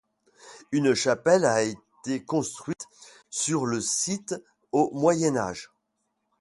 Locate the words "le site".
3.67-4.33